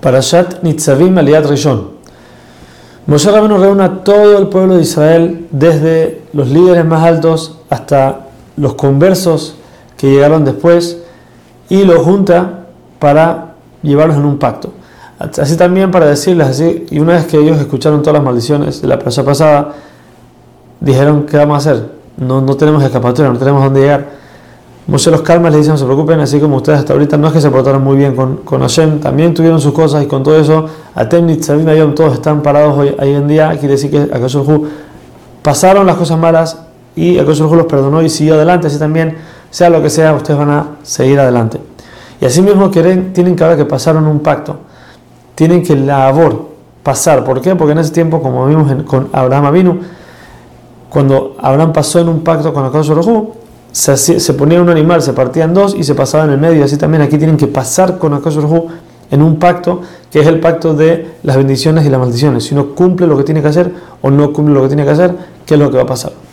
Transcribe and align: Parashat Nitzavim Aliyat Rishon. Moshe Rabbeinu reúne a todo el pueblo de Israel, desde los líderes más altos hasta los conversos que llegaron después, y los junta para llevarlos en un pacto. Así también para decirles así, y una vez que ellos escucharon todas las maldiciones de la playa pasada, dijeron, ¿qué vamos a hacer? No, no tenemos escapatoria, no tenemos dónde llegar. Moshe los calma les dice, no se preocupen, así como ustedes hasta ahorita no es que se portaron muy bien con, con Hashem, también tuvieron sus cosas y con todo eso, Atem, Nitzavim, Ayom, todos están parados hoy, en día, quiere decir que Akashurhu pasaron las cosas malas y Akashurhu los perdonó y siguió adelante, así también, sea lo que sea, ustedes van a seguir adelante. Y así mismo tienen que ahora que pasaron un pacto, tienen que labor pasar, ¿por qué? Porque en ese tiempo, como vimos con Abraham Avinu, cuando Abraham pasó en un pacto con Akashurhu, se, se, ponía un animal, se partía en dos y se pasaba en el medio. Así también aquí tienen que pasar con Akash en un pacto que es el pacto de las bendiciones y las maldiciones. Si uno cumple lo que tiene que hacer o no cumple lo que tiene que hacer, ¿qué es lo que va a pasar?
Parashat 0.00 0.62
Nitzavim 0.62 1.16
Aliyat 1.18 1.46
Rishon. 1.46 1.90
Moshe 3.06 3.30
Rabbeinu 3.30 3.58
reúne 3.58 3.84
a 3.84 4.04
todo 4.04 4.38
el 4.38 4.48
pueblo 4.48 4.76
de 4.76 4.82
Israel, 4.82 5.46
desde 5.50 6.22
los 6.32 6.48
líderes 6.48 6.84
más 6.84 7.02
altos 7.04 7.58
hasta 7.70 8.26
los 8.56 8.74
conversos 8.74 9.54
que 9.96 10.10
llegaron 10.10 10.44
después, 10.44 10.98
y 11.70 11.84
los 11.84 11.98
junta 12.02 12.66
para 12.98 13.54
llevarlos 13.82 14.16
en 14.18 14.24
un 14.24 14.38
pacto. 14.38 14.72
Así 15.18 15.56
también 15.56 15.90
para 15.90 16.06
decirles 16.06 16.48
así, 16.48 16.86
y 16.90 17.00
una 17.00 17.14
vez 17.14 17.26
que 17.26 17.38
ellos 17.38 17.58
escucharon 17.58 18.02
todas 18.02 18.14
las 18.14 18.22
maldiciones 18.22 18.82
de 18.82 18.88
la 18.88 18.98
playa 18.98 19.24
pasada, 19.24 19.72
dijeron, 20.80 21.26
¿qué 21.26 21.38
vamos 21.38 21.66
a 21.66 21.70
hacer? 21.70 21.90
No, 22.18 22.40
no 22.40 22.56
tenemos 22.56 22.82
escapatoria, 22.82 23.32
no 23.32 23.38
tenemos 23.38 23.64
dónde 23.64 23.80
llegar. 23.80 24.17
Moshe 24.88 25.10
los 25.10 25.20
calma 25.20 25.50
les 25.50 25.58
dice, 25.58 25.70
no 25.70 25.76
se 25.76 25.84
preocupen, 25.84 26.18
así 26.20 26.40
como 26.40 26.56
ustedes 26.56 26.78
hasta 26.78 26.94
ahorita 26.94 27.18
no 27.18 27.26
es 27.26 27.34
que 27.34 27.42
se 27.42 27.50
portaron 27.50 27.84
muy 27.84 27.98
bien 27.98 28.16
con, 28.16 28.38
con 28.38 28.62
Hashem, 28.62 29.00
también 29.00 29.34
tuvieron 29.34 29.60
sus 29.60 29.74
cosas 29.74 30.02
y 30.02 30.06
con 30.06 30.22
todo 30.22 30.40
eso, 30.40 30.64
Atem, 30.94 31.26
Nitzavim, 31.26 31.68
Ayom, 31.68 31.94
todos 31.94 32.14
están 32.14 32.42
parados 32.42 32.78
hoy, 32.78 32.94
en 32.98 33.28
día, 33.28 33.50
quiere 33.58 33.74
decir 33.74 33.90
que 33.90 33.98
Akashurhu 34.10 34.66
pasaron 35.42 35.86
las 35.86 35.96
cosas 35.96 36.18
malas 36.18 36.58
y 36.96 37.18
Akashurhu 37.18 37.54
los 37.54 37.66
perdonó 37.66 38.00
y 38.00 38.08
siguió 38.08 38.36
adelante, 38.36 38.68
así 38.68 38.78
también, 38.78 39.18
sea 39.50 39.68
lo 39.68 39.82
que 39.82 39.90
sea, 39.90 40.14
ustedes 40.14 40.38
van 40.38 40.50
a 40.50 40.66
seguir 40.82 41.20
adelante. 41.20 41.60
Y 42.22 42.24
así 42.24 42.40
mismo 42.40 42.70
tienen 42.70 43.12
que 43.12 43.44
ahora 43.44 43.58
que 43.58 43.66
pasaron 43.66 44.06
un 44.06 44.20
pacto, 44.20 44.56
tienen 45.34 45.62
que 45.62 45.76
labor 45.76 46.48
pasar, 46.82 47.24
¿por 47.24 47.42
qué? 47.42 47.54
Porque 47.54 47.72
en 47.72 47.78
ese 47.80 47.92
tiempo, 47.92 48.22
como 48.22 48.46
vimos 48.46 48.72
con 48.84 49.10
Abraham 49.12 49.44
Avinu, 49.44 49.80
cuando 50.88 51.36
Abraham 51.42 51.74
pasó 51.74 52.00
en 52.00 52.08
un 52.08 52.24
pacto 52.24 52.54
con 52.54 52.64
Akashurhu, 52.64 53.34
se, 53.72 53.96
se, 53.96 54.34
ponía 54.34 54.60
un 54.60 54.68
animal, 54.68 55.02
se 55.02 55.12
partía 55.12 55.44
en 55.44 55.54
dos 55.54 55.74
y 55.74 55.84
se 55.84 55.94
pasaba 55.94 56.24
en 56.24 56.30
el 56.30 56.38
medio. 56.38 56.64
Así 56.64 56.76
también 56.76 57.02
aquí 57.02 57.18
tienen 57.18 57.36
que 57.36 57.46
pasar 57.46 57.98
con 57.98 58.14
Akash 58.14 58.38
en 59.10 59.22
un 59.22 59.38
pacto 59.38 59.80
que 60.10 60.20
es 60.20 60.26
el 60.26 60.40
pacto 60.40 60.74
de 60.74 61.12
las 61.22 61.36
bendiciones 61.36 61.84
y 61.84 61.90
las 61.90 62.00
maldiciones. 62.00 62.44
Si 62.44 62.54
uno 62.54 62.74
cumple 62.74 63.06
lo 63.06 63.16
que 63.16 63.24
tiene 63.24 63.42
que 63.42 63.48
hacer 63.48 63.72
o 64.00 64.10
no 64.10 64.32
cumple 64.32 64.54
lo 64.54 64.62
que 64.62 64.68
tiene 64.68 64.84
que 64.84 64.90
hacer, 64.90 65.14
¿qué 65.44 65.54
es 65.54 65.60
lo 65.60 65.70
que 65.70 65.76
va 65.76 65.82
a 65.82 65.86
pasar? 65.86 66.27